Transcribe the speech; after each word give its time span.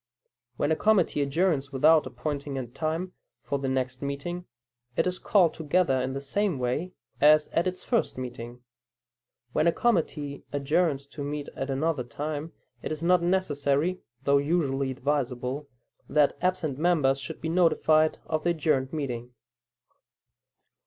When 0.57 0.71
a 0.71 0.75
committee 0.75 1.21
adjourns 1.21 1.71
without 1.71 2.07
appointing 2.07 2.57
a 2.57 2.65
time 2.65 3.13
for 3.43 3.59
the 3.59 3.69
next 3.69 4.01
meeting, 4.01 4.45
it 4.97 5.05
is 5.05 5.19
called 5.19 5.53
together 5.53 6.01
in 6.01 6.13
the 6.13 6.19
same 6.21 6.57
way 6.57 6.93
as 7.21 7.49
at 7.49 7.67
its 7.67 7.83
first 7.83 8.17
meeting. 8.17 8.63
When 9.53 9.67
a 9.67 9.71
committee 9.71 10.43
adjourns 10.51 11.05
to 11.05 11.23
meet 11.23 11.49
at 11.55 11.69
another 11.69 12.03
time, 12.03 12.51
it 12.81 12.91
is 12.91 13.03
not 13.03 13.21
necessary 13.21 13.99
(though 14.23 14.39
usually 14.39 14.89
advisable) 14.89 15.67
that 16.09 16.35
absent 16.41 16.79
members 16.79 17.19
should 17.19 17.39
be 17.39 17.49
notified 17.49 18.17
of 18.25 18.43
the 18.43 18.49
adjourned 18.49 18.91
meeting. 18.91 19.35